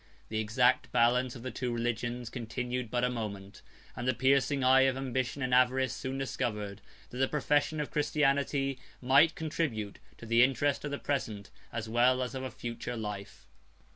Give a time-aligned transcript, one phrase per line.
[0.29, 3.61] The exact balance of the two religions continued but a moment;
[3.95, 6.81] and the piercing eye of ambition and avarice soon discovered,
[7.11, 12.23] that the profession of Christianity might contribute to the interest of the present, as well
[12.23, 13.45] as of a future life.